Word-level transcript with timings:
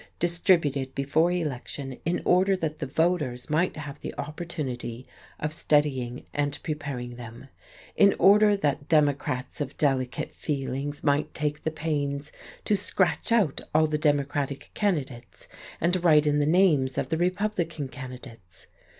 distributed 0.17 0.95
before 0.95 1.31
election, 1.31 1.95
in 2.05 2.23
order 2.25 2.55
that 2.57 2.79
the 2.79 2.87
voters 2.87 3.51
might 3.51 3.77
have 3.77 3.99
the 3.99 4.15
opportunity 4.17 5.05
of 5.39 5.53
studying 5.53 6.25
and 6.33 6.57
preparing 6.63 7.17
them: 7.17 7.49
in 7.95 8.15
order 8.17 8.57
that 8.57 8.89
Democrats 8.89 9.61
of 9.61 9.77
delicate 9.77 10.33
feelings 10.33 11.03
might 11.03 11.31
take 11.35 11.61
the 11.61 11.69
pains 11.69 12.31
to 12.65 12.75
scratch 12.75 13.31
out 13.31 13.61
all 13.75 13.85
the 13.85 13.99
Democratic 13.99 14.71
candidates, 14.73 15.47
and 15.79 16.03
write 16.03 16.25
in 16.25 16.39
the 16.39 16.47
names 16.47 16.97
of 16.97 17.09
the 17.09 17.17
Republican 17.17 17.87
candidates. 17.87 18.65